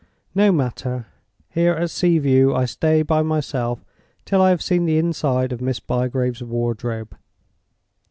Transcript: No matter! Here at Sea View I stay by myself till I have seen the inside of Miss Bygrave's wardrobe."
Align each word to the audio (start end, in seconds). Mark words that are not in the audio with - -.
No 0.33 0.51
matter! 0.51 1.05
Here 1.47 1.73
at 1.73 1.91
Sea 1.91 2.17
View 2.17 2.55
I 2.55 2.65
stay 2.65 3.03
by 3.03 3.21
myself 3.21 3.85
till 4.25 4.41
I 4.41 4.49
have 4.49 4.63
seen 4.63 4.85
the 4.85 4.97
inside 4.97 5.51
of 5.51 5.61
Miss 5.61 5.79
Bygrave's 5.79 6.41
wardrobe." 6.41 7.15